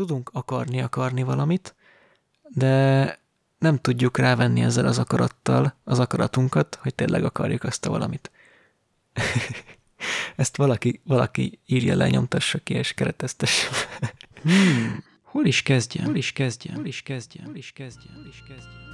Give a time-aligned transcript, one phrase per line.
[0.00, 1.74] tudunk akarni akarni valamit,
[2.48, 3.18] de
[3.58, 8.30] nem tudjuk rávenni ezzel az akarattal az akaratunkat, hogy tényleg akarjuk azt a valamit.
[10.36, 13.68] Ezt valaki, valaki írja le, nyomtassa ki és kereteztesse.
[14.42, 15.04] Hmm.
[15.22, 16.04] Hol is kezdjem?
[16.04, 16.74] Hol is kezdjem?
[16.74, 17.44] Hol is kezdjem?
[17.44, 18.14] Hol is kezdjem?
[18.14, 18.89] Hol is kezdjem?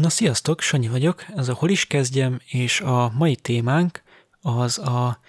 [0.00, 4.02] Na sziasztok, Sanyi vagyok, ez a Hol is kezdjem, és a mai témánk
[4.40, 5.20] az a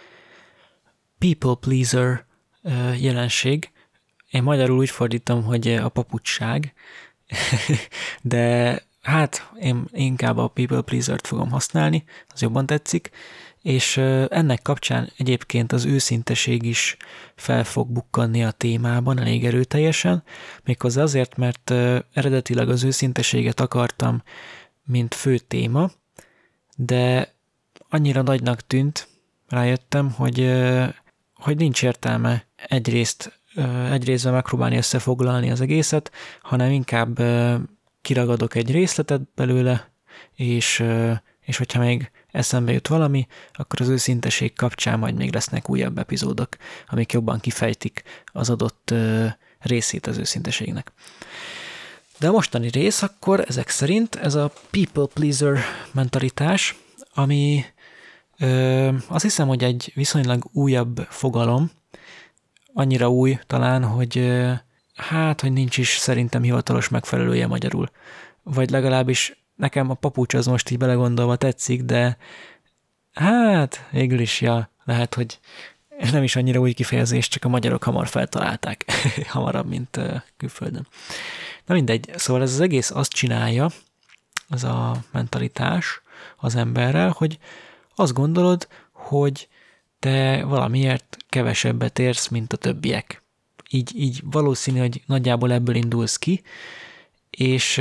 [1.17, 2.25] people pleaser
[2.97, 3.71] jelenség.
[4.29, 6.73] Én magyarul úgy fordítom, hogy a papucsság,
[8.21, 13.09] de hát én inkább a people pleaser-t fogom használni, az jobban tetszik,
[13.61, 13.97] és
[14.29, 16.97] ennek kapcsán egyébként az őszinteség is
[17.35, 20.23] fel fog bukkanni a témában elég erőteljesen,
[20.63, 21.71] méghozzá azért, mert
[22.13, 24.23] eredetileg az őszinteséget akartam
[24.85, 25.91] mint fő téma,
[26.75, 27.33] de
[27.89, 29.07] annyira nagynak tűnt,
[29.47, 30.51] rájöttem, hogy,
[31.33, 33.39] hogy nincs értelme egyrészt,
[33.91, 36.11] egyrésztben megpróbálni összefoglalni az egészet,
[36.41, 37.21] hanem inkább
[38.01, 39.91] kiragadok egy részletet belőle,
[40.35, 40.83] és,
[41.41, 46.49] és hogyha még eszembe jut valami, akkor az őszinteség kapcsán majd még lesznek újabb epizódok,
[46.87, 48.93] amik jobban kifejtik az adott
[49.59, 50.91] részét az őszinteségnek.
[52.19, 55.59] De a mostani rész akkor ezek szerint ez a people pleaser
[55.91, 56.75] mentalitás,
[57.13, 57.65] ami
[58.39, 61.71] ö, azt hiszem, hogy egy viszonylag újabb fogalom,
[62.73, 64.51] annyira új talán, hogy ö,
[64.95, 67.89] hát, hogy nincs is szerintem hivatalos megfelelője magyarul.
[68.43, 72.17] Vagy legalábbis nekem a papucs az most így belegondolva tetszik, de
[73.13, 75.39] hát végül is, ja, lehet, hogy
[76.11, 78.85] nem is annyira új kifejezés, csak a magyarok hamar feltalálták,
[79.27, 79.99] hamarabb, mint
[80.37, 80.87] külföldön.
[81.65, 83.69] Na mindegy, szóval ez az egész azt csinálja,
[84.47, 86.01] az a mentalitás
[86.37, 87.39] az emberrel, hogy
[87.95, 89.47] azt gondolod, hogy
[89.99, 93.23] te valamiért kevesebbet érsz, mint a többiek.
[93.69, 96.41] Így, így valószínű, hogy nagyjából ebből indulsz ki,
[97.29, 97.77] és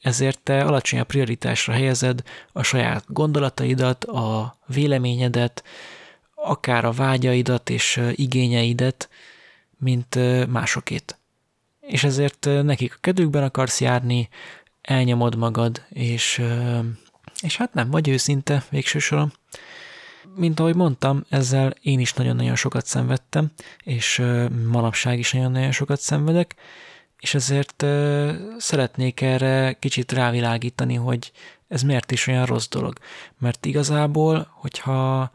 [0.00, 2.22] ezért te alacsonyabb prioritásra helyezed
[2.52, 5.64] a saját gondolataidat, a véleményedet,
[6.34, 9.08] akár a vágyaidat és igényeidet,
[9.78, 11.18] mint másokét
[11.86, 14.28] és ezért nekik a kedvükben akarsz járni,
[14.82, 16.42] elnyomod magad, és,
[17.40, 19.32] és hát nem vagy őszinte végső soron.
[20.34, 23.50] Mint ahogy mondtam, ezzel én is nagyon-nagyon sokat szenvedtem,
[23.84, 24.22] és
[24.70, 26.54] manapság is nagyon-nagyon sokat szenvedek,
[27.20, 27.84] és ezért
[28.58, 31.32] szeretnék erre kicsit rávilágítani, hogy
[31.68, 32.98] ez miért is olyan rossz dolog.
[33.38, 35.30] Mert igazából, hogyha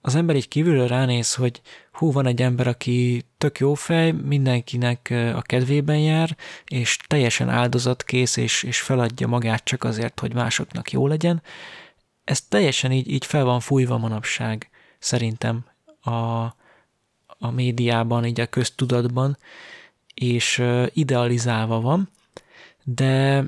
[0.00, 1.60] az ember így kívülről ránéz, hogy
[1.92, 8.36] hú, van egy ember, aki tök jó fej, mindenkinek a kedvében jár, és teljesen áldozatkész,
[8.36, 11.42] és, és feladja magát csak azért, hogy másoknak jó legyen.
[12.24, 15.64] Ez teljesen így, így fel van fújva manapság, szerintem
[16.00, 16.10] a,
[17.26, 19.36] a médiában, így a köztudatban,
[20.22, 20.62] és
[20.92, 22.08] idealizálva van,
[22.82, 23.44] de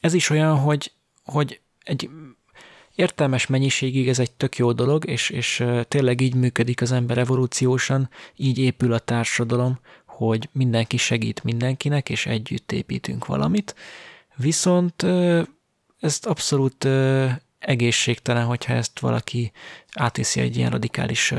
[0.00, 0.92] ez is olyan, hogy,
[1.24, 2.10] hogy egy
[2.94, 8.10] értelmes mennyiségig ez egy tök jó dolog, és, és tényleg így működik az ember evolúciósan,
[8.36, 13.74] így épül a társadalom, hogy mindenki segít mindenkinek, és együtt építünk valamit.
[14.36, 15.06] Viszont
[16.00, 16.88] ezt abszolút
[17.58, 19.52] egészségtelen, hogyha ezt valaki
[19.92, 21.34] átviszi egy ilyen radikális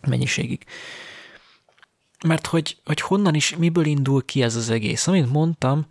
[0.00, 0.64] mennyiségig.
[2.26, 5.06] Mert hogy, hogy honnan is, miből indul ki ez az egész?
[5.06, 5.86] Amit mondtam,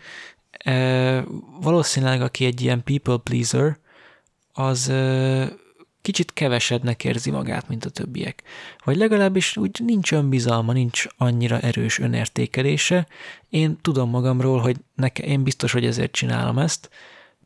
[1.62, 3.78] valószínűleg aki egy ilyen people pleaser,
[4.54, 4.94] az
[6.02, 8.44] kicsit kevesebbnek érzi magát, mint a többiek.
[8.84, 13.08] Vagy legalábbis úgy nincs önbizalma, nincs annyira erős önértékelése.
[13.50, 16.90] Én tudom magamról, hogy neke, én biztos, hogy ezért csinálom ezt,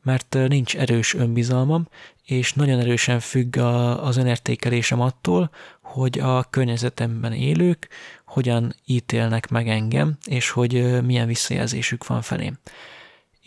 [0.03, 1.87] mert nincs erős önbizalmam,
[2.25, 5.49] és nagyon erősen függ a, az önértékelésem attól,
[5.81, 7.87] hogy a környezetemben élők
[8.25, 12.57] hogyan ítélnek meg engem, és hogy milyen visszajelzésük van felém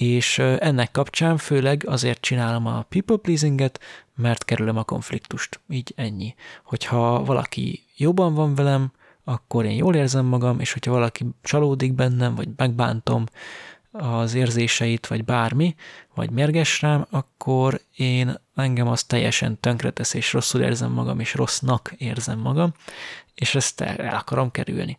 [0.03, 3.81] és ennek kapcsán főleg azért csinálom a people pleasinget,
[4.15, 5.61] mert kerülöm a konfliktust.
[5.69, 6.35] Így ennyi.
[6.65, 8.93] Hogyha valaki jobban van velem,
[9.25, 13.25] akkor én jól érzem magam, és hogyha valaki csalódik bennem, vagy megbántom
[13.93, 15.75] az érzéseit, vagy bármi,
[16.15, 21.93] vagy mérges rám, akkor én engem az teljesen tönkretesz, és rosszul érzem magam, és rossznak
[21.97, 22.73] érzem magam,
[23.35, 24.99] és ezt el, akarom kerülni.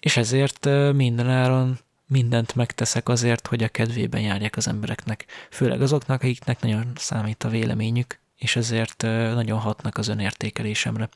[0.00, 6.60] És ezért mindenáron mindent megteszek azért, hogy a kedvében járjak az embereknek, főleg azoknak, akiknek
[6.60, 9.02] nagyon számít a véleményük, és ezért
[9.34, 11.08] nagyon hatnak az önértékelésemre.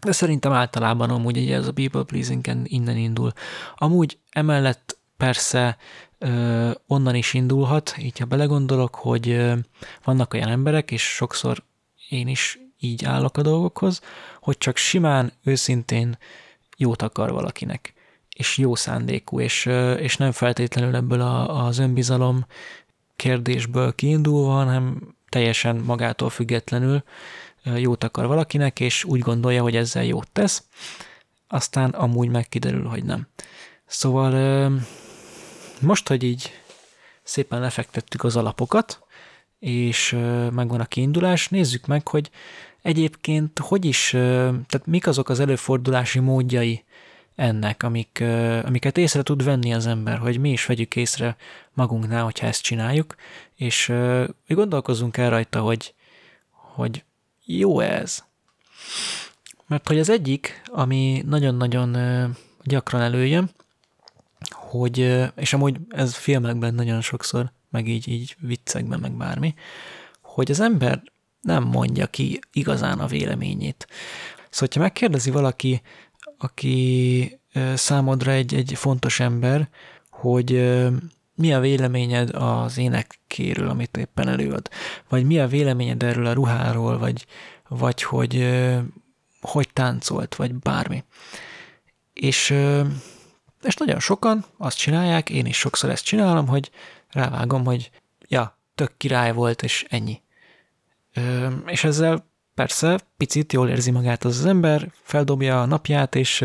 [0.00, 3.32] De szerintem általában amúgy ugye ez a people pleasing innen indul.
[3.76, 5.76] Amúgy emellett persze
[6.86, 9.52] onnan is indulhat, így ha belegondolok, hogy
[10.04, 11.62] vannak olyan emberek, és sokszor
[12.08, 14.00] én is így állok a dolgokhoz,
[14.40, 16.18] hogy csak simán, őszintén
[16.76, 17.94] jót akar valakinek,
[18.36, 19.66] és jó szándékú, és,
[19.98, 22.46] és nem feltétlenül ebből a, az önbizalom
[23.16, 27.02] kérdésből kiindulva, hanem teljesen magától függetlenül
[27.76, 30.64] jót akar valakinek, és úgy gondolja, hogy ezzel jót tesz,
[31.48, 33.26] aztán amúgy megkiderül, hogy nem.
[33.86, 34.70] Szóval
[35.80, 36.50] most, hogy így
[37.22, 39.06] szépen lefektettük az alapokat,
[39.58, 40.10] és
[40.52, 42.30] megvan a kiindulás, nézzük meg, hogy
[42.82, 46.84] egyébként hogy is, tehát mik azok az előfordulási módjai
[47.34, 48.24] ennek, amik,
[48.64, 51.36] amiket észre tud venni az ember, hogy mi is vegyük észre
[51.72, 53.14] magunknál, hogyha ezt csináljuk,
[53.54, 53.92] és
[54.48, 55.94] gondolkozunk el rajta, hogy,
[56.50, 57.04] hogy
[57.44, 58.24] jó ez.
[59.66, 61.96] Mert hogy az egyik, ami nagyon-nagyon
[62.62, 63.50] gyakran előjön,
[64.70, 69.54] hogy, és amúgy ez filmekben nagyon sokszor, meg így, így viccekben, meg bármi,
[70.22, 71.02] hogy az ember
[71.40, 73.86] nem mondja ki igazán a véleményét.
[74.50, 75.82] Szóval, ha megkérdezi valaki,
[76.38, 77.38] aki
[77.74, 79.68] számodra egy, egy fontos ember,
[80.10, 80.76] hogy
[81.34, 84.68] mi a véleményed az énekéről, amit éppen előad,
[85.08, 87.26] vagy mi a véleményed erről a ruháról, vagy,
[87.68, 88.48] vagy hogy
[89.40, 91.04] hogy táncolt, vagy bármi.
[92.12, 92.54] És,
[93.62, 96.70] és nagyon sokan azt csinálják, én is sokszor ezt csinálom, hogy
[97.10, 97.90] rávágom, hogy
[98.28, 100.22] ja, tök király volt, és ennyi.
[101.66, 106.44] És ezzel persze picit jól érzi magát az, az ember, feldobja a napját, és,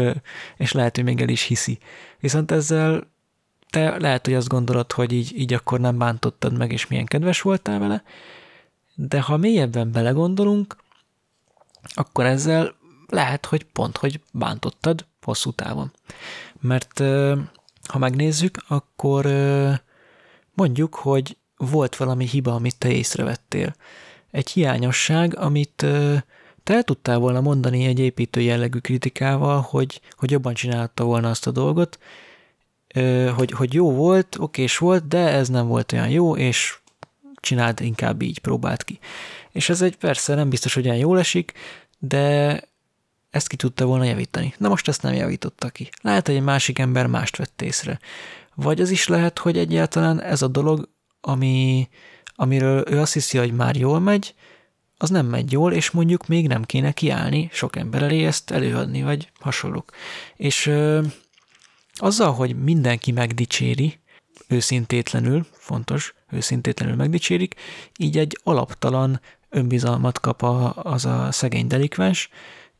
[0.57, 1.77] és lehet, hogy még el is hiszi.
[2.19, 3.11] Viszont ezzel
[3.69, 7.41] te lehet, hogy azt gondolod, hogy így, így akkor nem bántottad meg, és milyen kedves
[7.41, 8.03] voltál vele,
[8.95, 10.75] de ha mélyebben belegondolunk,
[11.93, 12.75] akkor ezzel
[13.07, 15.91] lehet, hogy pont, hogy bántottad hosszú távon.
[16.63, 16.99] Mert
[17.87, 19.25] ha megnézzük, akkor
[20.53, 23.75] mondjuk, hogy volt valami hiba, amit te észrevettél.
[24.31, 25.85] Egy hiányosság, amit
[26.63, 31.47] te el tudtál volna mondani egy építő jellegű kritikával, hogy, hogy jobban csinálta volna azt
[31.47, 31.99] a dolgot,
[33.35, 36.77] hogy, hogy jó volt, okés volt, de ez nem volt olyan jó, és
[37.35, 38.99] csináld inkább így, próbált ki.
[39.51, 41.53] És ez egy persze nem biztos, hogy olyan jól esik,
[41.99, 42.61] de
[43.33, 44.53] ezt ki tudta volna javítani.
[44.57, 45.89] Na most ezt nem javította ki.
[46.01, 47.99] Lehet, hogy egy másik ember mást vett észre.
[48.55, 50.89] Vagy az is lehet, hogy egyáltalán ez a dolog,
[51.21, 51.87] ami,
[52.35, 54.35] amiről ő azt hiszi, hogy már jól megy,
[54.97, 59.03] az nem megy jól, és mondjuk még nem kéne kiállni sok ember elé ezt előadni,
[59.03, 59.91] vagy hasonlók.
[60.35, 60.71] És
[61.93, 63.99] azzal, hogy mindenki megdicséri,
[64.47, 67.55] őszintétlenül, fontos, őszintétlenül megdicsérik,
[67.97, 72.29] így egy alaptalan önbizalmat kap a, az a szegény delikvens,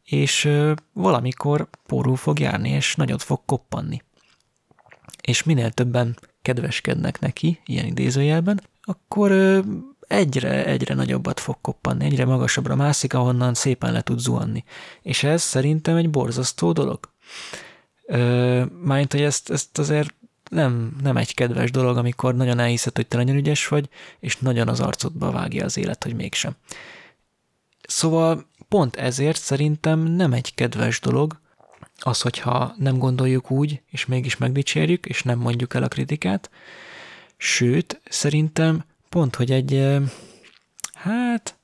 [0.03, 0.49] és
[0.93, 4.01] valamikor pórul fog járni, és nagyot fog koppanni.
[5.21, 9.31] És minél többen kedveskednek neki, ilyen idézőjelben, akkor
[10.07, 14.63] egyre, egyre nagyobbat fog koppanni, egyre magasabbra mászik, ahonnan szépen le tud zuhanni.
[15.01, 16.99] És ez szerintem egy borzasztó dolog.
[18.81, 20.13] Mármint, hogy ezt, ezt azért
[20.49, 23.89] nem, nem egy kedves dolog, amikor nagyon elhiszed, hogy te nagyon ügyes vagy,
[24.19, 26.55] és nagyon az arcodba vágja az élet, hogy mégsem.
[27.87, 31.39] Szóval pont ezért szerintem nem egy kedves dolog
[31.99, 36.49] az, hogyha nem gondoljuk úgy, és mégis megdicsérjük, és nem mondjuk el a kritikát.
[37.37, 39.99] Sőt, szerintem pont, hogy egy,
[40.93, 41.55] hát,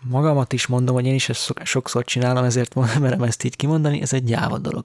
[0.00, 4.12] magamat is mondom, hogy én is ezt sokszor csinálom, ezért merem ezt így kimondani, ez
[4.12, 4.84] egy gyáva dolog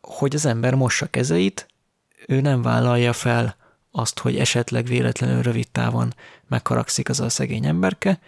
[0.00, 1.66] hogy az ember mossa kezeit,
[2.26, 3.56] ő nem vállalja fel
[3.90, 6.14] azt, hogy esetleg véletlenül rövid távon
[6.48, 8.20] megharagszik az a szegény emberke,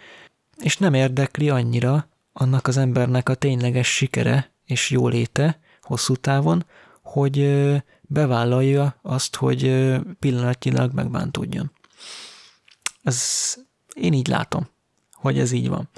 [0.61, 6.65] és nem érdekli annyira annak az embernek a tényleges sikere és jóléte hosszú távon,
[7.01, 7.65] hogy
[8.01, 11.71] bevállalja azt, hogy pillanatnyilag megbántódjon.
[13.03, 13.53] Ez
[13.93, 14.67] én így látom,
[15.13, 15.89] hogy ez így van.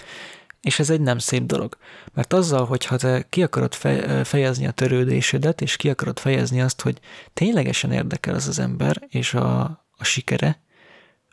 [0.62, 1.78] És ez egy nem szép dolog.
[2.14, 3.74] Mert azzal, hogyha te ki akarod
[4.24, 7.00] fejezni a törődésedet, és ki akarod fejezni azt, hogy
[7.34, 9.60] ténylegesen érdekel az az ember, és a,
[9.98, 10.62] a sikere,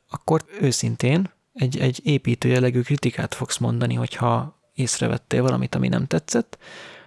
[0.09, 6.59] akkor őszintén egy, egy építő jellegű kritikát fogsz mondani, hogyha észrevettél valamit, ami nem tetszett,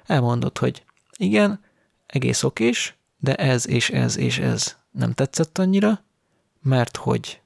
[0.06, 0.84] elmondod, hogy
[1.18, 1.60] igen,
[2.06, 6.04] egész okés, de ez és ez és ez nem tetszett annyira,
[6.62, 7.42] mert hogy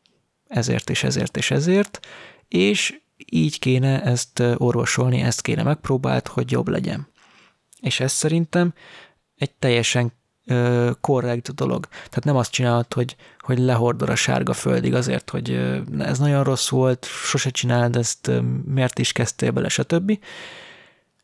[0.48, 2.08] ezért és ezért és ezért,
[2.48, 7.08] és így kéne ezt orvosolni, ezt kéne megpróbált, hogy jobb legyen.
[7.80, 8.74] És ez szerintem
[9.36, 10.14] egy teljesen
[11.02, 11.86] korrekt dolog.
[11.88, 16.70] Tehát nem azt csinálod, hogy, hogy lehordod a sárga földig azért, hogy ez nagyon rossz
[16.70, 18.32] volt, sose csináld ezt,
[18.66, 20.20] miért is kezdtél bele, stb.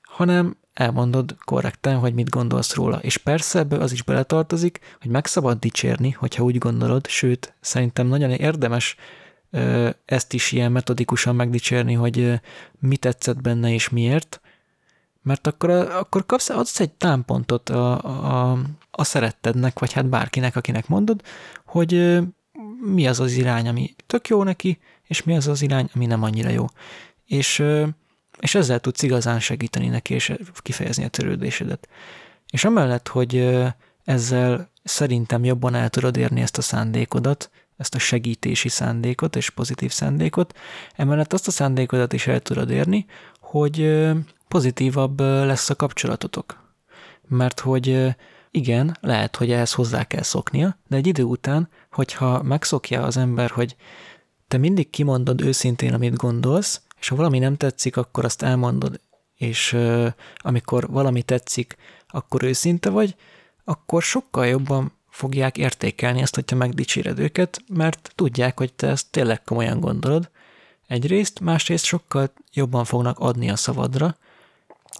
[0.02, 2.98] hanem elmondod korrekten, hogy mit gondolsz róla.
[2.98, 8.08] És persze ebbe az is beletartozik, hogy meg szabad dicsérni, hogyha úgy gondolod, sőt, szerintem
[8.08, 8.96] nagyon érdemes
[10.06, 12.42] ezt is ilyen metodikusan megdicsérni, hogy
[12.80, 14.42] mi tetszett benne és miért,
[15.28, 18.58] mert akkor, akkor kapsz, adsz egy támpontot a, a,
[18.92, 21.22] a szerettednek, vagy hát bárkinek, akinek mondod,
[21.66, 22.20] hogy
[22.94, 26.24] mi az az irány, ami tök jó neki, és mi az az irány, ami nem
[26.24, 26.66] annyira jó.
[27.26, 27.64] És,
[28.40, 31.88] és ezzel tudsz igazán segíteni neki, és kifejezni a törődésedet.
[32.50, 33.58] És amellett, hogy
[34.04, 39.92] ezzel szerintem jobban el tudod érni ezt a szándékodat, ezt a segítési szándékot és pozitív
[39.92, 40.58] szándékot,
[40.96, 43.06] emellett azt a szándékodat is el tudod érni,
[43.40, 44.08] hogy
[44.48, 46.66] pozitívabb lesz a kapcsolatotok.
[47.28, 48.16] Mert hogy
[48.52, 53.50] igen, lehet, hogy ehhez hozzá kell szoknia, de egy idő után, hogyha megszokja az ember,
[53.50, 53.76] hogy
[54.48, 59.00] te mindig kimondod őszintén, amit gondolsz, és ha valami nem tetszik, akkor azt elmondod,
[59.36, 59.78] és
[60.38, 61.78] amikor valami tetszik,
[62.08, 63.16] akkor őszinte vagy,
[63.64, 69.44] akkor sokkal jobban fogják értékelni ezt, hogyha megdicséred őket, mert tudják, hogy te ezt tényleg
[69.44, 70.30] komolyan gondolod.
[70.88, 74.18] Egyrészt, másrészt sokkal jobban fognak adni a szavadra,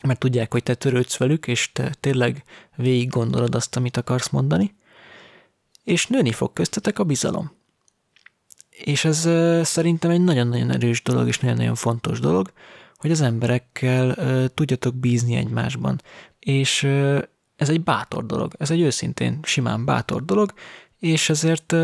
[0.04, 2.44] mert tudják, hogy te törődsz velük, és te tényleg
[2.76, 4.76] végig gondolod azt, amit akarsz mondani,
[5.84, 7.52] és nőni fog köztetek a bizalom.
[8.70, 9.20] És ez
[9.68, 12.52] szerintem egy nagyon-nagyon erős dolog, és nagyon-nagyon fontos dolog,
[12.96, 14.16] hogy az emberekkel
[14.54, 16.02] tudjatok bízni egymásban.
[16.40, 16.84] És
[17.56, 20.54] ez egy bátor dolog, ez egy őszintén simán bátor dolog,
[21.00, 21.76] és ezért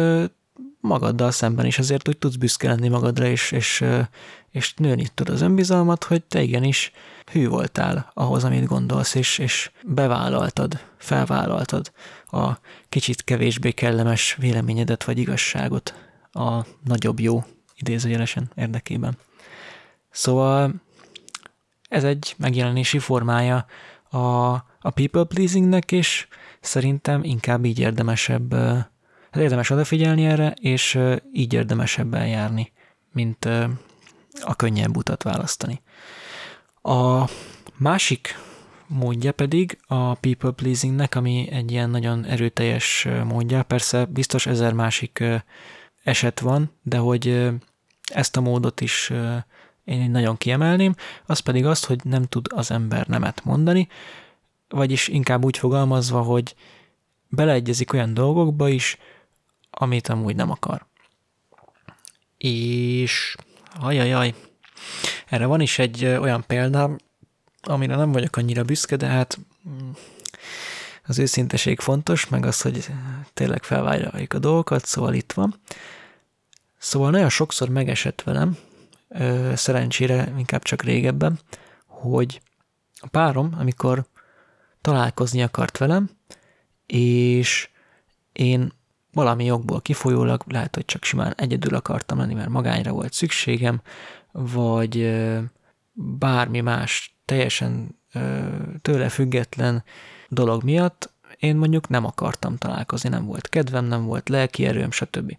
[0.83, 3.83] magaddal szemben is azért úgy tudsz büszke lenni magadra, és, és,
[4.51, 6.91] és nőni tud az önbizalmat, hogy te igenis
[7.31, 11.91] hű voltál ahhoz, amit gondolsz, és, és bevállaltad, felvállaltad
[12.25, 12.51] a
[12.89, 15.93] kicsit kevésbé kellemes véleményedet vagy igazságot
[16.31, 17.43] a nagyobb jó
[17.75, 19.17] idézőjelesen érdekében.
[20.11, 20.73] Szóval
[21.89, 23.65] ez egy megjelenési formája
[24.09, 24.17] a,
[24.79, 26.27] a people pleasingnek, és
[26.59, 28.55] szerintem inkább így érdemesebb,
[29.33, 30.99] hát érdemes odafigyelni erre, és
[31.33, 32.71] így érdemesebb eljárni,
[33.11, 33.45] mint
[34.41, 35.81] a könnyebb utat választani.
[36.81, 37.29] A
[37.77, 38.37] másik
[38.87, 45.23] módja pedig a people pleasingnek, ami egy ilyen nagyon erőteljes módja, persze biztos ezer másik
[46.03, 47.49] eset van, de hogy
[48.13, 49.11] ezt a módot is
[49.83, 53.87] én nagyon kiemelném, az pedig azt, hogy nem tud az ember nemet mondani,
[54.69, 56.55] vagyis inkább úgy fogalmazva, hogy
[57.27, 58.97] beleegyezik olyan dolgokba is,
[59.73, 60.85] amit amúgy nem akar.
[62.37, 63.35] És
[63.79, 64.33] ajajaj,
[65.27, 66.97] erre van is egy olyan példám,
[67.61, 69.39] amire nem vagyok annyira büszke, de hát
[69.69, 69.89] mm,
[71.05, 72.87] az őszinteség fontos, meg az, hogy
[73.33, 75.55] tényleg felvállaljuk a dolgokat, szóval itt van.
[76.77, 78.57] Szóval nagyon sokszor megesett velem,
[79.53, 81.39] szerencsére inkább csak régebben,
[81.85, 82.41] hogy
[82.99, 84.05] a párom, amikor
[84.81, 86.09] találkozni akart velem,
[86.85, 87.69] és
[88.31, 88.73] én
[89.13, 93.81] valami jogból kifolyólag, lehet, hogy csak simán egyedül akartam lenni, mert magányra volt szükségem,
[94.31, 95.21] vagy
[95.93, 97.99] bármi más teljesen
[98.81, 99.83] tőle független
[100.29, 105.37] dolog miatt én mondjuk nem akartam találkozni, nem volt kedvem, nem volt lelki erőm, stb.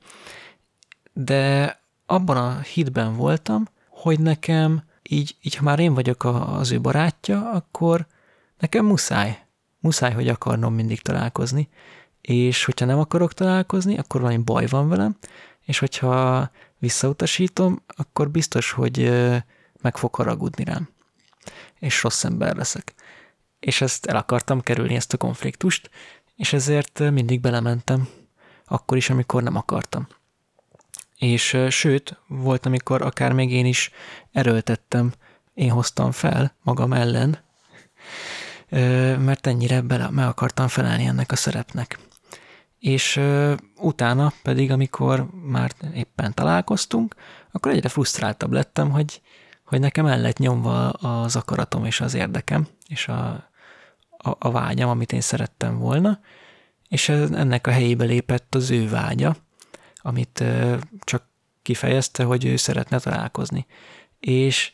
[1.12, 6.80] De abban a hitben voltam, hogy nekem így, így ha már én vagyok az ő
[6.80, 8.06] barátja, akkor
[8.58, 9.46] nekem muszáj,
[9.80, 11.68] muszáj, hogy akarnom mindig találkozni,
[12.26, 15.16] és hogyha nem akarok találkozni, akkor valami baj van velem,
[15.60, 19.10] és hogyha visszautasítom, akkor biztos, hogy
[19.80, 20.88] meg fog haragudni rám,
[21.78, 22.94] és rossz ember leszek.
[23.60, 25.90] És ezt el akartam kerülni, ezt a konfliktust,
[26.36, 28.08] és ezért mindig belementem,
[28.64, 30.06] akkor is, amikor nem akartam.
[31.18, 33.90] És sőt, volt, amikor akár még én is
[34.32, 35.12] erőltettem,
[35.54, 37.38] én hoztam fel magam ellen,
[39.18, 41.98] mert ennyire bele, meg akartam felelni ennek a szerepnek.
[42.84, 43.20] És
[43.76, 47.14] utána pedig, amikor már éppen találkoztunk,
[47.52, 49.20] akkor egyre frusztráltabb lettem, hogy,
[49.64, 53.28] hogy nekem el lett nyomva az akaratom és az érdekem, és a,
[54.08, 56.20] a, a vágyam, amit én szerettem volna,
[56.88, 59.36] és ennek a helyébe lépett az ő vágya,
[59.96, 60.44] amit
[61.00, 61.28] csak
[61.62, 63.66] kifejezte, hogy ő szeretne találkozni.
[64.20, 64.72] És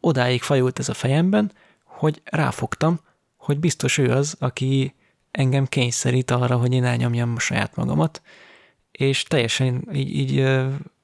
[0.00, 1.52] odáig fajult ez a fejemben,
[1.84, 3.00] hogy ráfogtam,
[3.36, 4.94] hogy biztos ő az, aki
[5.36, 8.22] engem kényszerít arra, hogy én elnyomjam saját magamat,
[8.90, 10.48] és teljesen így, így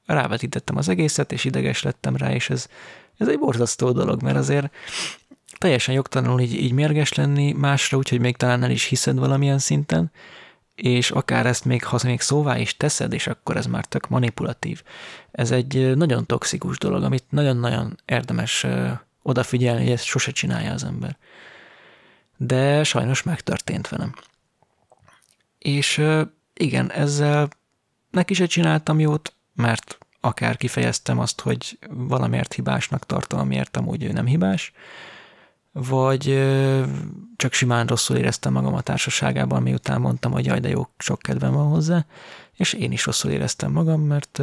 [0.07, 2.67] rávetítettem az egészet, és ideges lettem rá, és ez,
[3.17, 4.75] ez egy borzasztó dolog, mert azért
[5.59, 10.11] teljesen jogtalanul így, így mérges lenni másra, úgyhogy még talán el is hiszed valamilyen szinten,
[10.75, 14.83] és akár ezt még, ha még szóvá is teszed, és akkor ez már tök manipulatív.
[15.31, 18.67] Ez egy nagyon toxikus dolog, amit nagyon-nagyon érdemes
[19.23, 21.17] odafigyelni, hogy ezt sose csinálja az ember.
[22.47, 24.15] De sajnos megtörtént velem.
[25.59, 26.03] És
[26.55, 27.49] igen, ezzel
[28.11, 34.13] neki se csináltam jót, mert akár kifejeztem azt, hogy valamiért hibásnak tartom, amiért amúgy ő
[34.13, 34.73] nem hibás,
[35.73, 36.23] vagy
[37.37, 41.53] csak simán rosszul éreztem magam a társaságában, miután mondtam, hogy jaj, de jó, sok kedvem
[41.53, 42.07] van hozzá,
[42.53, 44.39] és én is rosszul éreztem magam, mert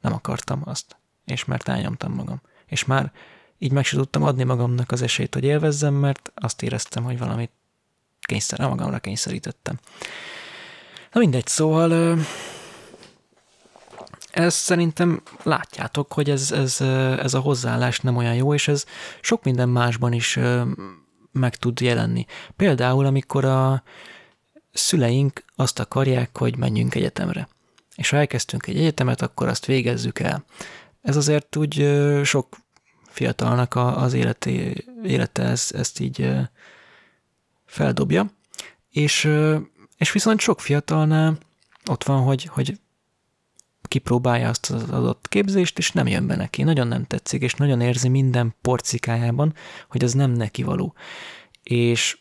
[0.00, 2.40] nem akartam azt, és mert elnyomtam magam.
[2.66, 3.12] És már
[3.58, 7.50] így meg sem tudtam adni magamnak az esélyt, hogy élvezzem, mert azt éreztem, hogy valamit
[8.20, 9.78] kényszer, magamra kényszerítettem.
[11.12, 12.18] Na mindegy, szóval
[14.30, 16.80] ez szerintem látjátok, hogy ez, ez,
[17.20, 18.84] ez a hozzáállás nem olyan jó, és ez
[19.20, 20.38] sok minden másban is
[21.32, 22.26] meg tud jelenni.
[22.56, 23.82] Például, amikor a
[24.72, 27.48] szüleink azt akarják, hogy menjünk egyetemre.
[27.96, 30.44] És ha elkezdtünk egy egyetemet, akkor azt végezzük el.
[31.02, 32.56] Ez azért úgy sok
[33.16, 34.50] fiatalnak az élete,
[35.02, 36.30] élete ezt, ezt így
[37.64, 38.30] feldobja,
[38.90, 39.30] és,
[39.96, 41.38] és viszont sok fiatalnál
[41.90, 42.78] ott van, hogy, hogy
[43.82, 46.62] kipróbálja azt az adott képzést, és nem jön be neki.
[46.62, 49.54] Nagyon nem tetszik, és nagyon érzi minden porcikájában,
[49.88, 50.94] hogy az nem neki való.
[51.62, 52.18] És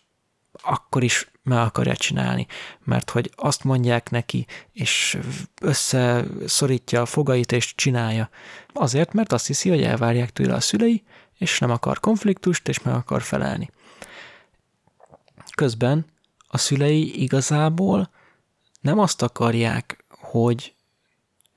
[0.66, 2.48] akkor is meg akarja csinálni,
[2.84, 5.18] mert hogy azt mondják neki, és
[5.62, 8.30] összeszorítja a fogait, és csinálja.
[8.74, 11.04] Azért, mert azt hiszi, hogy elvárják tőle a szülei,
[11.38, 13.70] és nem akar konfliktust, és meg akar felelni.
[15.56, 16.06] Közben
[16.48, 18.10] a szülei igazából
[18.82, 20.74] nem azt akarják, hogy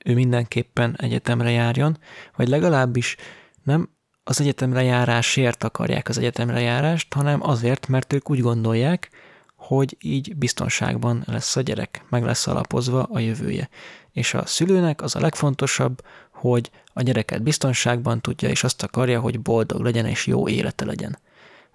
[0.05, 1.97] ő mindenképpen egyetemre járjon,
[2.35, 3.15] vagy legalábbis
[3.63, 3.89] nem
[4.29, 9.09] az egyetemre járásért akarják az egyetemre járást, hanem azért, mert ők úgy gondolják,
[9.55, 13.69] hogy így biztonságban lesz a gyerek, meg lesz alapozva a jövője.
[14.11, 19.39] És a szülőnek az a legfontosabb, hogy a gyereket biztonságban tudja, és azt akarja, hogy
[19.39, 21.17] boldog legyen és jó élete legyen.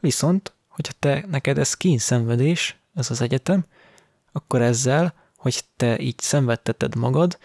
[0.01, 3.65] Viszont, hogyha te neked ez kínszenvedés, ez az egyetem,
[4.33, 7.39] akkor ezzel, hogy te így szenvedteted magad,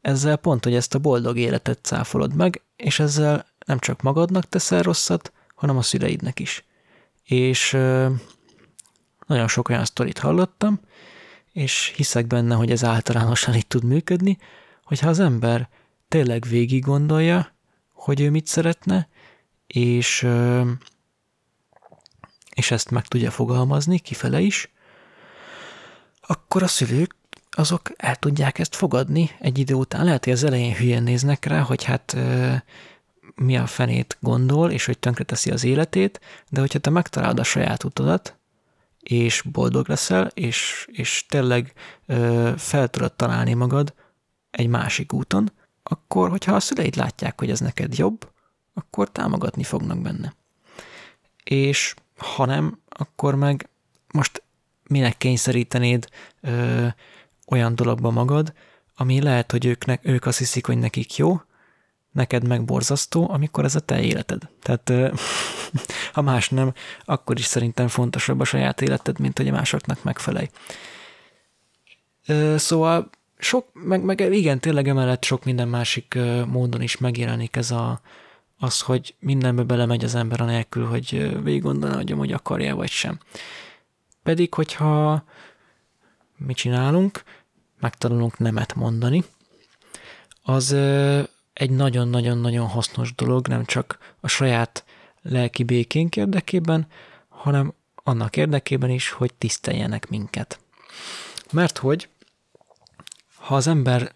[0.00, 4.82] ezzel pont, hogy ezt a boldog életet cáfolod meg, és ezzel nem csak magadnak teszel
[4.82, 6.64] rosszat, hanem a szüleidnek is.
[7.24, 7.70] És
[9.26, 10.80] nagyon sok olyan sztorit hallottam,
[11.52, 14.38] és hiszek benne, hogy ez általánosan így tud működni,
[14.84, 15.68] hogyha az ember
[16.08, 17.54] tényleg végig gondolja,
[17.92, 19.08] hogy ő mit szeretne,
[19.66, 20.28] és,
[22.54, 24.70] és ezt meg tudja fogalmazni kifele is,
[26.20, 27.14] akkor a szülők
[27.50, 30.04] azok el tudják ezt fogadni egy idő után.
[30.04, 32.16] Lehet, hogy az elején hülyen néznek rá, hogy hát
[33.34, 37.84] mi a fenét gondol, és hogy tönkreteszi az életét, de hogyha te megtalálod a saját
[37.84, 38.36] utadat,
[39.00, 41.72] és boldog leszel, és, és tényleg
[42.06, 43.94] ö, fel tudod találni magad
[44.50, 48.30] egy másik úton, akkor, hogyha a szüleid látják, hogy ez neked jobb,
[48.74, 50.34] akkor támogatni fognak benne.
[51.44, 53.68] És ha nem, akkor meg
[54.12, 54.42] most
[54.88, 56.08] minek kényszerítenéd
[56.40, 56.86] ö,
[57.46, 58.52] olyan dologba magad,
[58.96, 61.40] ami lehet, hogy őknek, ők azt hiszik, hogy nekik jó,
[62.16, 64.48] neked meg borzasztó, amikor ez a te életed.
[64.62, 64.92] Tehát
[66.14, 66.72] ha más nem,
[67.04, 70.48] akkor is szerintem fontosabb a saját életed, mint hogy a másoknak megfelelj.
[72.56, 78.00] Szóval sok, meg, meg igen, tényleg emellett sok minden másik módon is megjelenik ez a,
[78.58, 83.18] az, hogy mindenbe belemegy az ember anélkül, hogy végig gondolna, hogy amúgy akarja vagy sem.
[84.22, 85.24] Pedig, hogyha
[86.36, 87.22] mit csinálunk,
[87.80, 89.24] megtanulunk nemet mondani,
[90.42, 90.76] az
[91.56, 94.84] egy nagyon-nagyon-nagyon hasznos dolog, nem csak a saját
[95.22, 96.86] lelki békénk érdekében,
[97.28, 100.60] hanem annak érdekében is, hogy tiszteljenek minket.
[101.52, 102.08] Mert hogy
[103.36, 104.12] ha az ember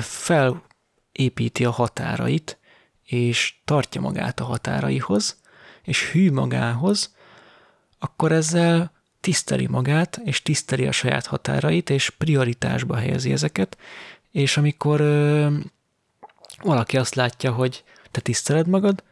[0.00, 2.58] felépíti a határait,
[3.02, 5.40] és tartja magát a határaihoz,
[5.82, 7.14] és hű magához,
[7.98, 13.78] akkor ezzel tiszteli magát, és tiszteli a saját határait, és prioritásba helyezi ezeket,
[14.30, 15.48] és amikor ö,
[16.62, 19.02] valaki azt látja, hogy te tiszteled magad,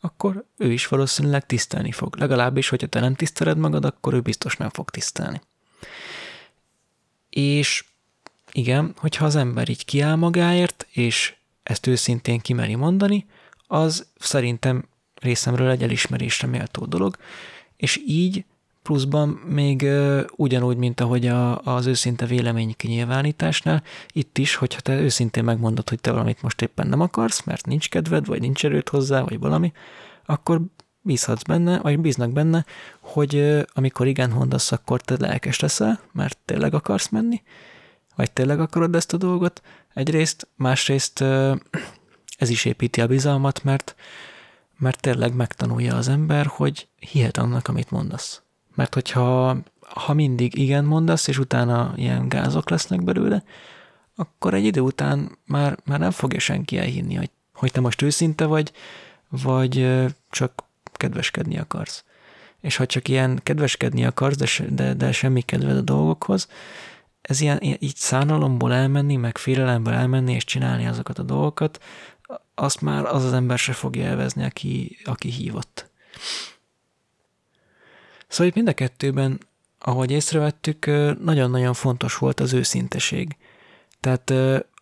[0.00, 2.16] akkor ő is valószínűleg tisztelni fog.
[2.16, 5.40] Legalábbis, hogyha te nem tiszteled magad, akkor ő biztos nem fog tisztelni.
[7.30, 7.84] És
[8.52, 13.26] igen, hogyha az ember így kiáll magáért, és ezt őszintén kimeri mondani,
[13.66, 17.16] az szerintem részemről egy elismerésre méltó dolog,
[17.76, 18.44] és így
[18.86, 19.86] pluszban még
[20.36, 26.00] ugyanúgy, mint ahogy a, az őszinte vélemény kinyilvánításnál, itt is, hogyha te őszintén megmondod, hogy
[26.00, 29.72] te valamit most éppen nem akarsz, mert nincs kedved, vagy nincs erőt hozzá, vagy valami,
[30.26, 30.60] akkor
[31.00, 32.64] bízhatsz benne, vagy bíznak benne,
[33.00, 37.42] hogy amikor igen mondasz, akkor te lelkes leszel, mert tényleg akarsz menni,
[38.16, 39.62] vagy tényleg akarod ezt a dolgot.
[39.94, 41.20] Egyrészt, másrészt
[42.36, 43.94] ez is építi a bizalmat, mert
[44.78, 48.45] mert tényleg megtanulja az ember, hogy hihet annak, amit mondasz.
[48.76, 53.42] Mert hogyha ha mindig igen mondasz, és utána ilyen gázok lesznek belőle,
[54.16, 58.44] akkor egy idő után már, már nem fogja senki elhinni, hogy, hogy te most őszinte
[58.44, 58.72] vagy,
[59.28, 62.04] vagy csak kedveskedni akarsz.
[62.60, 66.48] És ha csak ilyen kedveskedni akarsz, de, de, de semmi kedved a dolgokhoz,
[67.22, 71.82] ez ilyen, így szánalomból elmenni, meg félelemből elmenni, és csinálni azokat a dolgokat,
[72.54, 75.90] azt már az az ember se fogja elvezni, aki, aki hívott.
[78.36, 79.40] Szóval mind a kettőben,
[79.78, 80.86] ahogy észrevettük,
[81.20, 83.36] nagyon-nagyon fontos volt az őszinteség.
[84.00, 84.30] Tehát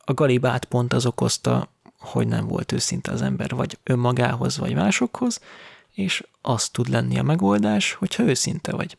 [0.05, 5.41] a galibát pont az okozta, hogy nem volt őszinte az ember, vagy önmagához, vagy másokhoz,
[5.93, 8.97] és az tud lenni a megoldás, hogyha őszinte vagy.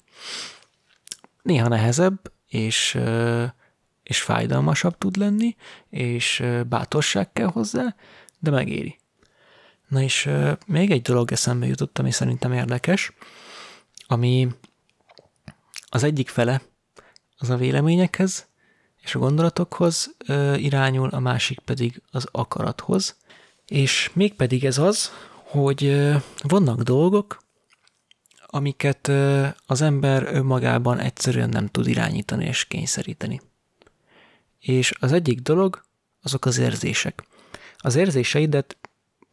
[1.42, 3.00] Néha nehezebb, és,
[4.04, 5.56] és fájdalmasabb tud lenni,
[5.90, 7.96] és bátorság kell hozzá,
[8.40, 9.00] de megéri.
[9.88, 10.30] Na és
[10.66, 13.12] még egy dolog eszembe jutott, ami szerintem érdekes,
[14.08, 14.48] ami
[15.90, 16.62] az egyik fele
[17.38, 18.48] az a véleményekhez
[19.02, 20.16] és a gondolatokhoz
[20.56, 23.16] irányul, a másik pedig az akarathoz.
[23.68, 26.12] És mégpedig ez az, hogy
[26.44, 27.44] vannak dolgok,
[28.46, 29.08] amiket
[29.66, 33.42] az ember önmagában egyszerűen nem tud irányítani és kényszeríteni.
[34.60, 35.84] És az egyik dolog,
[36.22, 37.28] azok az érzések.
[37.78, 38.78] Az érzéseidet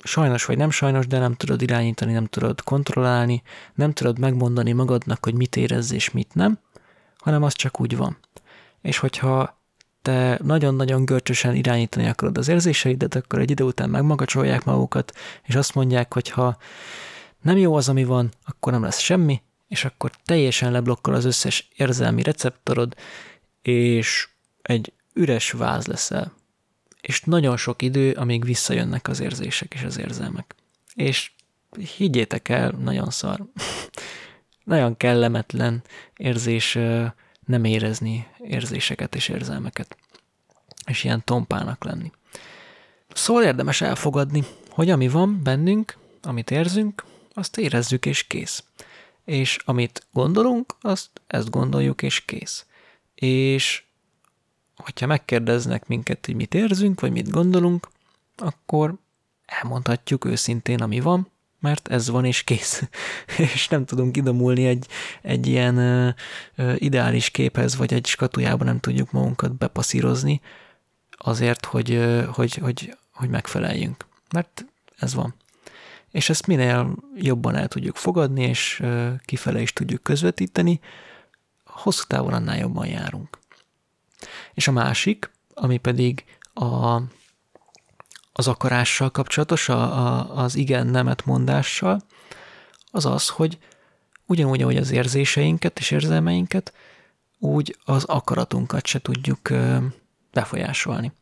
[0.03, 3.43] sajnos vagy nem sajnos, de nem tudod irányítani, nem tudod kontrollálni,
[3.75, 6.59] nem tudod megmondani magadnak, hogy mit érez és mit nem,
[7.19, 8.17] hanem az csak úgy van.
[8.81, 9.61] És hogyha
[10.03, 15.12] te nagyon-nagyon görcsösen irányítani akarod az érzéseidet, akkor egy idő után megmagacsolják magukat,
[15.43, 16.57] és azt mondják, hogy ha
[17.41, 21.69] nem jó az, ami van, akkor nem lesz semmi, és akkor teljesen leblokkol az összes
[21.77, 22.95] érzelmi receptorod,
[23.62, 24.29] és
[24.62, 26.33] egy üres váz leszel.
[27.03, 30.55] És nagyon sok idő, amíg visszajönnek az érzések és az érzelmek.
[30.95, 31.33] És
[31.97, 33.45] higgyétek el, nagyon szar.
[34.65, 35.83] nagyon kellemetlen
[36.17, 36.79] érzés
[37.47, 39.97] nem érezni érzéseket és érzelmeket.
[40.87, 42.12] És ilyen tompának lenni.
[43.09, 48.65] Szóval érdemes elfogadni, hogy ami van bennünk, amit érzünk, azt érezzük és kész.
[49.25, 52.67] És amit gondolunk, azt ezt gondoljuk és kész.
[53.15, 53.85] És
[54.83, 57.88] hogyha megkérdeznek minket, hogy mit érzünk, vagy mit gondolunk,
[58.37, 58.95] akkor
[59.47, 62.88] elmondhatjuk őszintén, ami van, mert ez van és kész.
[63.55, 64.87] és nem tudunk idomulni egy,
[65.23, 66.09] egy ilyen ö,
[66.57, 70.40] ö, ideális képhez, vagy egy skatujában nem tudjuk magunkat bepaszírozni
[71.11, 74.07] azért, hogy, ö, hogy, hogy, hogy megfeleljünk.
[74.31, 74.64] Mert
[74.97, 75.35] ez van
[76.12, 78.83] és ezt minél jobban el tudjuk fogadni, és
[79.25, 80.81] kifele is tudjuk közvetíteni,
[81.64, 83.38] hosszú távon annál jobban járunk.
[84.55, 87.01] És a másik, ami pedig a,
[88.33, 92.01] az akarással kapcsolatos, a, a, az igen-nemet mondással,
[92.91, 93.59] az az, hogy
[94.27, 96.73] ugyanúgy, ahogy az érzéseinket és érzelmeinket,
[97.39, 99.77] úgy az akaratunkat se tudjuk ö,
[100.33, 101.13] befolyásolni.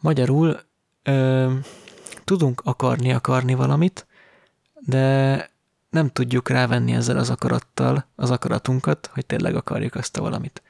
[0.00, 0.60] Magyarul
[1.02, 1.52] ö,
[2.24, 4.06] tudunk akarni akarni valamit,
[4.74, 5.50] de
[5.90, 10.62] nem tudjuk rávenni ezzel az akarattal az akaratunkat, hogy tényleg akarjuk azt a valamit.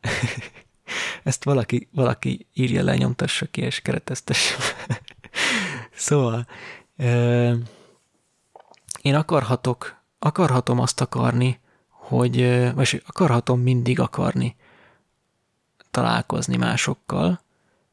[1.22, 4.54] Ezt valaki, valaki írja le, nyomtassa ki, és kereteztesse.
[5.94, 6.46] szóval,
[6.96, 7.56] euh,
[9.02, 12.36] én akarhatok, akarhatom azt akarni, hogy,
[12.74, 14.56] vagy akarhatom mindig akarni
[15.90, 17.40] találkozni másokkal,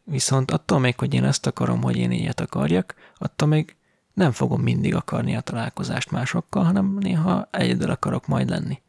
[0.07, 3.75] Viszont attól még, hogy én ezt akarom, hogy én ilyet akarjak, attól még
[4.13, 8.81] nem fogom mindig akarni a találkozást másokkal, hanem néha egyedül akarok majd lenni.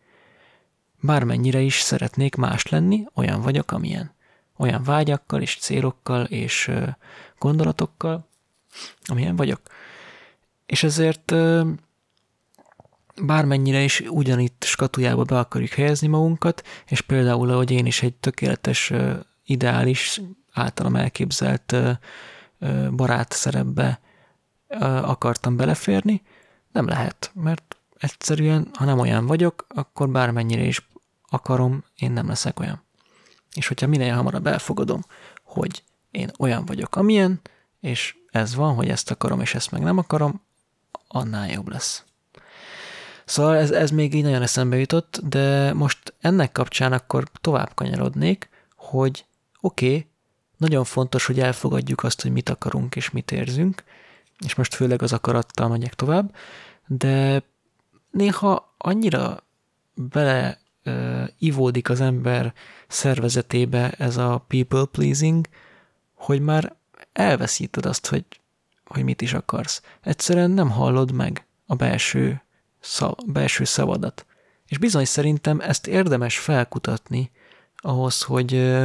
[1.01, 4.15] Bármennyire is szeretnék más lenni, olyan vagyok, amilyen.
[4.57, 6.71] Olyan vágyakkal és célokkal és
[7.39, 8.29] gondolatokkal,
[9.05, 9.61] amilyen vagyok.
[10.67, 11.35] És ezért
[13.23, 18.93] bármennyire is ugyanitt skatujába be akarjuk helyezni magunkat, és például, ahogy én is egy tökéletes,
[19.45, 20.21] ideális
[20.53, 21.77] általam elképzelt
[22.91, 24.01] barát szerepbe
[25.03, 26.23] akartam beleférni,
[26.73, 30.89] nem lehet, mert egyszerűen, ha nem olyan vagyok, akkor bármennyire is
[31.29, 32.83] akarom, én nem leszek olyan.
[33.55, 35.01] És hogyha minél hamarabb elfogadom,
[35.43, 37.41] hogy én olyan vagyok, amilyen,
[37.81, 40.41] és ez van, hogy ezt akarom, és ezt meg nem akarom,
[41.09, 42.05] annál jobb lesz.
[43.25, 48.49] Szóval ez, ez még így nagyon eszembe jutott, de most ennek kapcsán akkor tovább kanyarodnék,
[48.77, 49.27] hogy
[49.61, 50.07] oké, okay,
[50.57, 53.85] nagyon fontos, hogy elfogadjuk azt, hogy mit akarunk és mit érzünk,
[54.45, 56.35] és most főleg az akarattal megyek tovább,
[56.87, 57.43] de
[58.17, 59.43] néha annyira
[59.95, 62.53] bele uh, ivódik az ember
[62.89, 65.49] szervezetébe ez a people pleasing,
[66.15, 66.77] hogy már
[67.13, 68.25] elveszíted azt, hogy
[68.87, 69.83] hogy mit is akarsz.
[70.01, 72.43] Egyszerűen nem hallod meg a belső,
[72.81, 74.27] szav, belső szavadat.
[74.67, 77.31] És bizony szerintem ezt érdemes felkutatni
[77.77, 78.77] ahhoz, hogy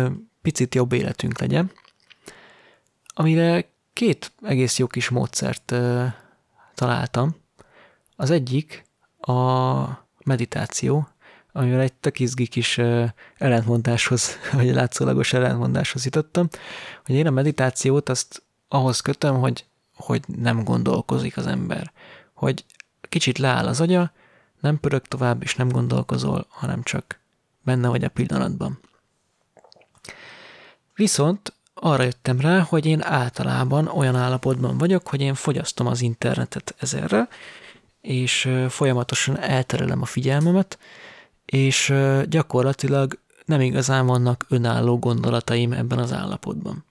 [0.41, 1.71] picit jobb életünk legyen,
[3.07, 5.73] amire két egész jó kis módszert
[6.75, 7.35] találtam.
[8.15, 8.85] Az egyik
[9.21, 11.07] a meditáció,
[11.51, 12.77] amivel egy tök izgi kis
[13.37, 16.47] ellentmondáshoz, vagy látszólagos ellentmondáshoz jutottam,
[17.05, 21.91] hogy én a meditációt azt ahhoz kötöm, hogy, hogy nem gondolkozik az ember.
[22.33, 22.65] Hogy
[23.09, 24.11] kicsit leáll az agya,
[24.59, 27.19] nem pörög tovább, és nem gondolkozol, hanem csak
[27.63, 28.79] benne vagy a pillanatban.
[30.95, 36.75] Viszont arra jöttem rá, hogy én általában olyan állapotban vagyok, hogy én fogyasztom az internetet
[36.79, 37.27] ezerre,
[38.01, 40.79] és folyamatosan elterelem a figyelmemet,
[41.45, 41.93] és
[42.25, 46.85] gyakorlatilag nem igazán vannak önálló gondolataim ebben az állapotban.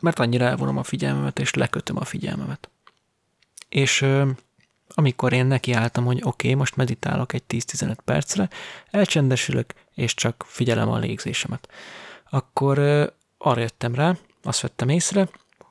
[0.00, 2.68] Mert annyira elvonom a figyelmemet, és lekötöm a figyelmemet.
[3.68, 4.06] És
[4.88, 8.48] amikor én nekiálltam, hogy oké, okay, most meditálok egy 10-15 percre,
[8.90, 11.68] elcsendesülök, és csak figyelem a légzésemet.
[12.30, 12.78] Akkor
[13.38, 15.28] arra jöttem rá, azt vettem észre,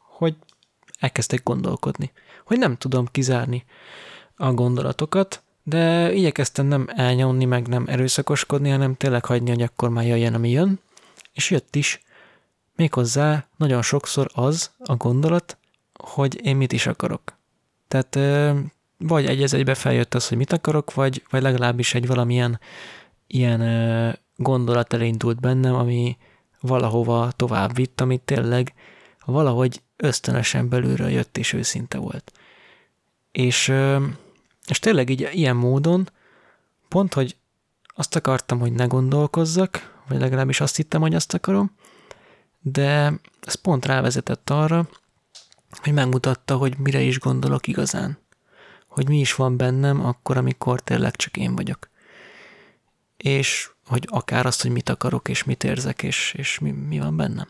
[0.07, 0.35] hogy
[0.99, 2.11] elkezdtek gondolkodni.
[2.45, 3.65] Hogy nem tudom kizárni
[4.37, 10.05] a gondolatokat, de igyekeztem nem elnyomni, meg nem erőszakoskodni, hanem tényleg hagyni, hogy akkor már
[10.05, 10.79] jöjjön, ami jön,
[11.33, 12.01] és jött is.
[12.75, 15.57] Méghozzá nagyon sokszor az a gondolat,
[15.93, 17.37] hogy én mit is akarok.
[17.87, 18.19] Tehát
[18.97, 22.59] vagy egy egybe feljött az, hogy mit akarok, vagy, vagy legalábbis egy valamilyen
[23.27, 23.61] ilyen
[24.35, 26.17] gondolat elindult bennem, ami
[26.59, 28.73] valahova tovább vitt, amit tényleg
[29.25, 32.31] valahogy ösztönösen belülről jött és őszinte volt.
[33.31, 33.73] És
[34.69, 36.09] és tényleg így ilyen módon,
[36.87, 37.35] pont, hogy
[37.95, 41.71] azt akartam, hogy ne gondolkozzak, vagy legalábbis azt hittem, hogy azt akarom,
[42.61, 44.89] de ez pont rávezetett arra,
[45.81, 48.17] hogy megmutatta, hogy mire is gondolok igazán.
[48.87, 51.89] Hogy mi is van bennem akkor, amikor tényleg csak én vagyok.
[53.17, 57.17] És hogy akár azt, hogy mit akarok, és mit érzek, és, és mi, mi van
[57.17, 57.47] bennem.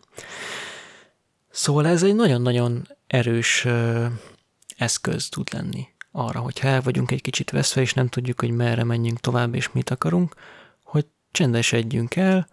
[1.49, 4.06] Szóval ez egy nagyon-nagyon erős ö,
[4.77, 8.84] eszköz tud lenni arra, hogy el vagyunk egy kicsit veszve, és nem tudjuk, hogy merre
[8.84, 10.36] menjünk tovább, és mit akarunk,
[10.84, 12.47] hogy csendesedjünk el,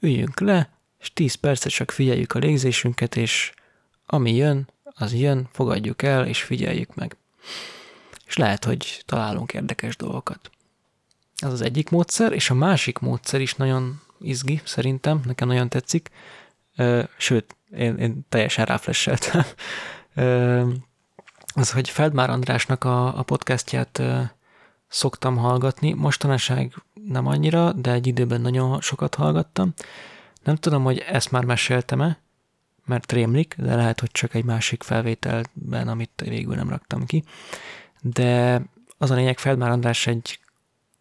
[0.00, 3.52] üljünk le, és 10 percet csak figyeljük a légzésünket, és
[4.06, 7.16] ami jön, az jön, fogadjuk el, és figyeljük meg.
[8.26, 10.50] És lehet, hogy találunk érdekes dolgokat.
[11.36, 16.10] Ez az egyik módszer, és a másik módszer is nagyon izgi, szerintem, nekem nagyon tetszik,
[17.16, 19.44] sőt, én, én teljesen ráflesseltem
[21.54, 24.02] az, hogy Feldmár Andrásnak a, a podcastját
[24.88, 26.74] szoktam hallgatni, mostanság
[27.08, 29.74] nem annyira, de egy időben nagyon sokat hallgattam.
[30.42, 32.18] Nem tudom, hogy ezt már meséltem-e,
[32.84, 37.24] mert rémlik, de lehet, hogy csak egy másik felvételben, amit végül nem raktam ki.
[38.00, 38.62] De
[38.98, 40.38] az a lényeg, Feldmár András egy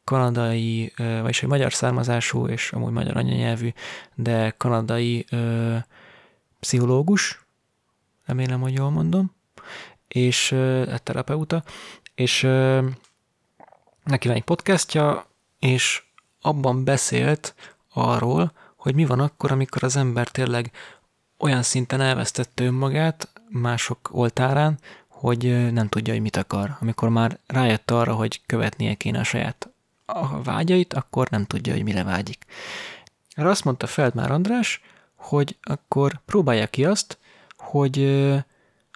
[0.04, 3.70] kanadai, vagyis egy magyar származású, és amúgy magyar anyanyelvű,
[4.16, 5.76] de kanadai ö,
[6.60, 7.46] pszichológus,
[8.26, 9.32] remélem, hogy jól mondom,
[10.14, 10.52] és
[10.92, 11.64] egy terapeuta,
[12.16, 12.42] és
[14.04, 15.26] neki van egy podcastja,
[15.60, 16.04] és
[16.42, 17.56] abban beszélt
[17.94, 20.72] arról, hogy mi van akkor, amikor az ember tényleg
[21.38, 26.78] olyan szinten elvesztette önmagát mások oltárán, hogy nem tudja, hogy mit akar.
[26.80, 29.70] Amikor már rájött arra, hogy követnie kéne a saját
[30.06, 32.46] a vágyait, akkor nem tudja, hogy mire vágyik.
[33.36, 34.82] Erre azt mondta Feldmár András,
[35.16, 37.18] hogy akkor próbálja ki azt,
[37.58, 37.98] hogy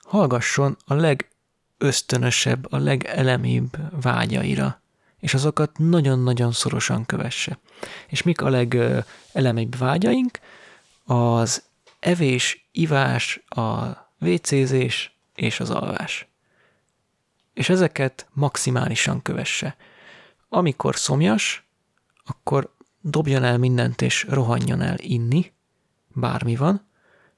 [0.07, 4.81] hallgasson a legösztönösebb, a legelemibb vágyaira,
[5.19, 7.59] és azokat nagyon-nagyon szorosan kövesse.
[8.07, 10.39] És mik a legelemibb vágyaink?
[11.05, 11.63] Az
[11.99, 16.27] evés, ivás, a vécézés és az alvás.
[17.53, 19.75] És ezeket maximálisan kövesse.
[20.49, 21.65] Amikor szomjas,
[22.25, 25.51] akkor dobjon el mindent és rohanjon el inni,
[26.07, 26.87] bármi van,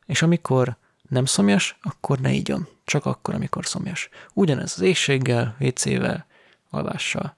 [0.05, 0.77] és amikor
[1.10, 2.67] nem szomjas, akkor ne igyon.
[2.86, 4.10] Csak akkor, amikor szomjas.
[4.34, 6.26] Ugyanez az éjséggel, vécével,
[6.69, 7.36] alvással.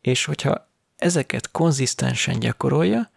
[0.00, 3.10] És hogyha ezeket konzisztensen gyakorolja,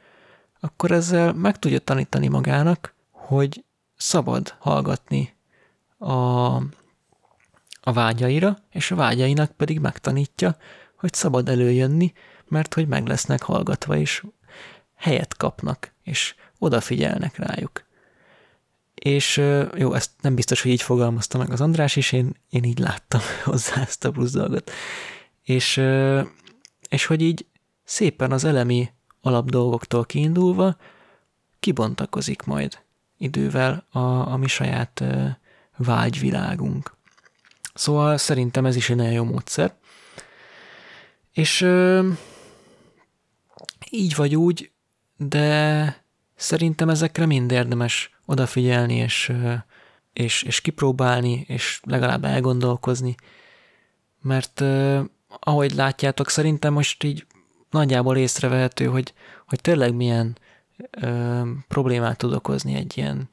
[0.60, 3.63] akkor ezzel meg tudja tanítani magának, hogy
[3.96, 5.36] szabad hallgatni
[5.98, 6.13] a,
[7.82, 10.58] a vágyaira, és a vágyainak pedig megtanítja,
[10.96, 12.13] hogy szabad előjönni,
[12.48, 14.24] mert hogy meg lesznek hallgatva, és
[14.96, 17.87] helyet kapnak, és odafigyelnek rájuk.
[19.01, 19.41] És
[19.75, 23.21] jó, ezt nem biztos, hogy így fogalmazta meg az András is, én, én így láttam
[23.43, 24.71] hozzá ezt a plusz dolgot.
[25.43, 25.81] És,
[26.89, 27.45] és hogy így
[27.83, 28.89] szépen az elemi
[29.21, 30.77] alapdolgoktól kiindulva
[31.60, 32.79] kibontakozik majd
[33.17, 35.03] idővel a, a mi saját
[35.77, 36.95] vágyvilágunk.
[37.73, 39.75] Szóval szerintem ez is egy nagyon jó módszer.
[41.31, 41.67] És
[43.89, 44.71] így vagy úgy,
[45.17, 46.05] de
[46.36, 49.34] szerintem ezekre mind érdemes odafigyelni, és,
[50.13, 53.16] és, és kipróbálni, és legalább elgondolkozni,
[54.22, 54.63] mert
[55.40, 57.26] ahogy látjátok, szerintem most így
[57.70, 59.13] nagyjából észrevehető, hogy,
[59.48, 60.38] hogy tényleg milyen
[60.92, 63.30] ö, problémát tud okozni egy ilyen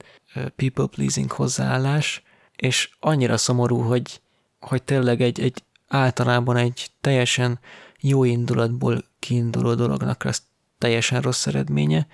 [0.57, 2.23] people-pleasing hozzáállás,
[2.57, 4.21] és annyira szomorú, hogy,
[4.61, 7.59] hogy tényleg egy, egy általában egy teljesen
[8.01, 10.43] jó indulatból kiinduló dolognak lesz
[10.79, 12.07] teljesen rossz eredménye,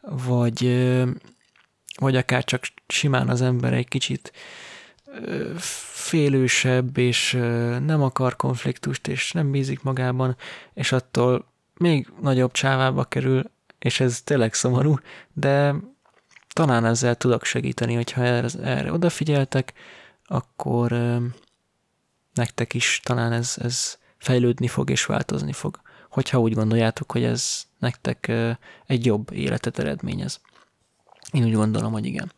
[0.00, 0.64] vagy,
[1.98, 4.32] vagy akár csak simán az ember egy kicsit
[5.92, 7.32] félősebb, és
[7.86, 10.36] nem akar konfliktust, és nem bízik magában,
[10.74, 11.44] és attól
[11.76, 14.98] még nagyobb csávába kerül, és ez tényleg szomorú,
[15.32, 15.74] de
[16.52, 19.72] talán ezzel tudok segíteni, hogyha erre, erre odafigyeltek,
[20.24, 20.92] akkor
[22.34, 27.62] nektek is talán ez, ez fejlődni fog és változni fog, hogyha úgy gondoljátok, hogy ez
[27.78, 28.32] nektek
[28.86, 30.40] egy jobb életet eredményez.
[31.32, 32.32] Én úgy gondolom, hogy igen.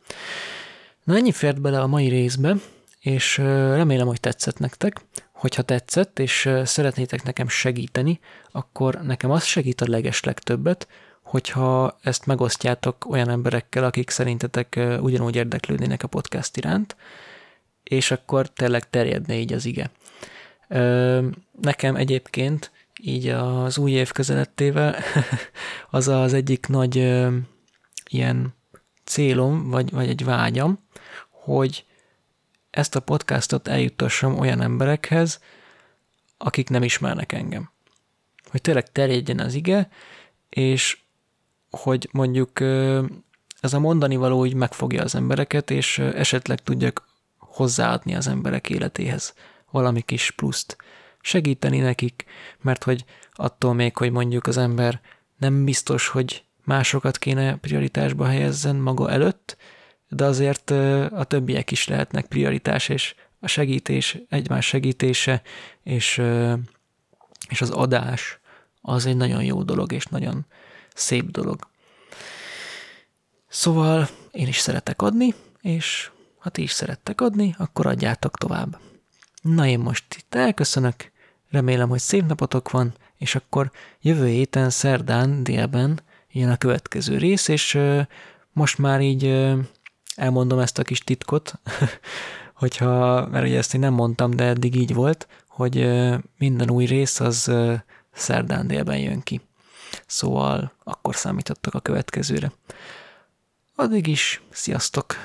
[1.04, 2.56] Na ennyi fért bele a mai részbe,
[3.00, 5.00] és remélem, hogy tetszett nektek.
[5.32, 10.88] Hogyha tetszett, és szeretnétek nekem segíteni, akkor nekem az segít a legesleg többet,
[11.22, 16.96] hogyha ezt megosztjátok olyan emberekkel, akik szerintetek ugyanúgy érdeklődnének a podcast iránt,
[17.82, 19.90] és akkor tényleg terjedne így az ige.
[21.60, 22.70] Nekem egyébként
[23.02, 24.96] így az új év közelettével
[25.90, 26.96] az az egyik nagy
[28.08, 28.54] ilyen
[29.10, 30.78] célom, vagy, vagy egy vágyam,
[31.30, 31.84] hogy
[32.70, 35.40] ezt a podcastot eljuttassam olyan emberekhez,
[36.38, 37.70] akik nem ismernek engem.
[38.50, 39.88] Hogy tényleg terjedjen az ige,
[40.48, 40.98] és
[41.70, 42.60] hogy mondjuk
[43.60, 49.34] ez a mondani való úgy megfogja az embereket, és esetleg tudjak hozzáadni az emberek életéhez
[49.70, 50.76] valami kis pluszt.
[51.20, 52.24] Segíteni nekik,
[52.60, 55.00] mert hogy attól még, hogy mondjuk az ember
[55.36, 59.56] nem biztos, hogy másokat kéne prioritásba helyezzen maga előtt,
[60.08, 60.70] de azért
[61.10, 65.42] a többiek is lehetnek prioritás, és a segítés, egymás segítése,
[65.82, 66.22] és,
[67.48, 68.38] és az adás
[68.80, 70.46] az egy nagyon jó dolog, és nagyon
[70.94, 71.68] szép dolog.
[73.48, 78.78] Szóval én is szeretek adni, és ha ti is szerettek adni, akkor adjátok tovább.
[79.42, 81.12] Na én most itt elköszönök,
[81.50, 86.00] remélem, hogy szép napotok van, és akkor jövő héten szerdán délben
[86.32, 87.78] jön a következő rész, és
[88.52, 89.46] most már így
[90.14, 91.52] elmondom ezt a kis titkot,
[92.54, 95.88] hogyha, mert ugye ezt én nem mondtam, de eddig így volt, hogy
[96.38, 97.52] minden új rész az
[98.12, 99.40] szerdán délben jön ki.
[100.06, 102.52] Szóval akkor számítottak a következőre.
[103.74, 105.16] Addig is, sziasztok!